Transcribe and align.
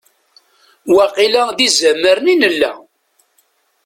Waqila 0.95 1.43
d 1.57 1.59
izamaren 1.67 2.27
i 2.33 2.35
nella. 2.35 2.71